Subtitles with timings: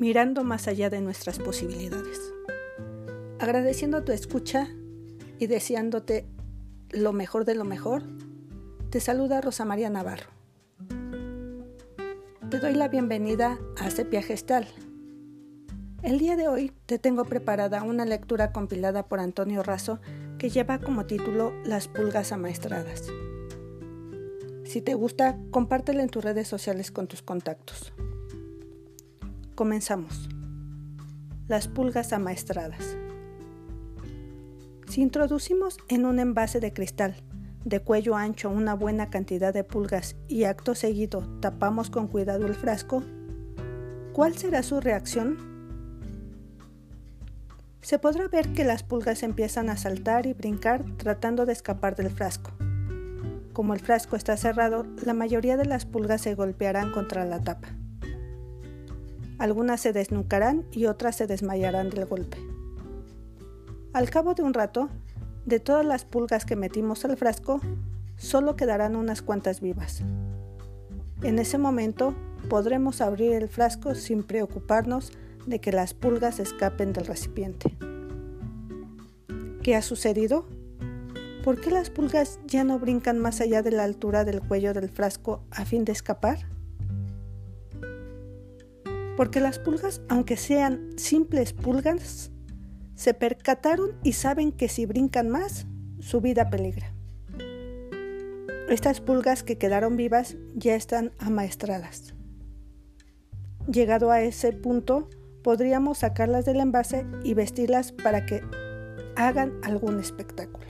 [0.00, 2.32] mirando más allá de nuestras posibilidades.
[3.38, 4.66] Agradeciendo tu escucha
[5.38, 6.26] y deseándote
[6.88, 8.02] lo mejor de lo mejor,
[8.88, 10.30] te saluda Rosa María Navarro.
[12.48, 14.66] Te doy la bienvenida a Sepia Gestal.
[16.02, 20.00] El día de hoy te tengo preparada una lectura compilada por Antonio Razo
[20.38, 23.04] que lleva como título Las pulgas amaestradas.
[24.64, 27.92] Si te gusta, compártela en tus redes sociales con tus contactos.
[29.60, 30.30] Comenzamos.
[31.46, 32.96] Las pulgas amaestradas.
[34.88, 37.14] Si introducimos en un envase de cristal
[37.66, 42.54] de cuello ancho una buena cantidad de pulgas y acto seguido tapamos con cuidado el
[42.54, 43.02] frasco,
[44.14, 45.36] ¿cuál será su reacción?
[47.82, 52.08] Se podrá ver que las pulgas empiezan a saltar y brincar tratando de escapar del
[52.08, 52.50] frasco.
[53.52, 57.68] Como el frasco está cerrado, la mayoría de las pulgas se golpearán contra la tapa.
[59.40, 62.36] Algunas se desnucarán y otras se desmayarán del golpe.
[63.94, 64.90] Al cabo de un rato,
[65.46, 67.58] de todas las pulgas que metimos al frasco,
[68.18, 70.02] solo quedarán unas cuantas vivas.
[71.22, 72.14] En ese momento
[72.50, 75.10] podremos abrir el frasco sin preocuparnos
[75.46, 77.78] de que las pulgas escapen del recipiente.
[79.62, 80.44] ¿Qué ha sucedido?
[81.42, 84.90] ¿Por qué las pulgas ya no brincan más allá de la altura del cuello del
[84.90, 86.59] frasco a fin de escapar?
[89.20, 92.30] Porque las pulgas, aunque sean simples pulgas,
[92.94, 95.66] se percataron y saben que si brincan más,
[95.98, 96.94] su vida peligra.
[98.70, 102.14] Estas pulgas que quedaron vivas ya están amaestradas.
[103.70, 105.10] Llegado a ese punto,
[105.44, 108.42] podríamos sacarlas del envase y vestirlas para que
[109.16, 110.66] hagan algún espectáculo.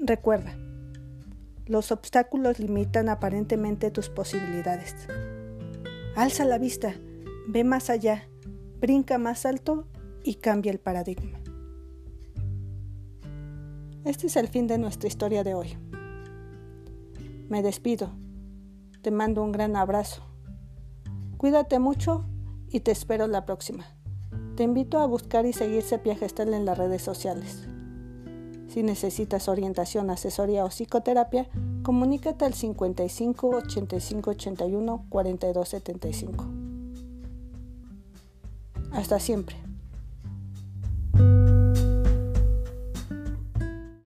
[0.00, 0.58] Recuerda,
[1.66, 4.96] los obstáculos limitan aparentemente tus posibilidades.
[6.16, 6.94] Alza la vista,
[7.48, 8.28] ve más allá,
[8.80, 9.88] brinca más alto
[10.22, 11.40] y cambia el paradigma.
[14.04, 15.76] Este es el fin de nuestra historia de hoy.
[17.48, 18.12] Me despido.
[19.02, 20.22] Te mando un gran abrazo.
[21.36, 22.24] Cuídate mucho
[22.68, 23.84] y te espero la próxima.
[24.54, 27.66] Te invito a buscar y seguir Sepia Gestal en las redes sociales.
[28.68, 31.48] Si necesitas orientación, asesoría o psicoterapia,
[31.84, 36.44] comunícate al 55 85 81 42 75.
[38.90, 39.56] Hasta siempre.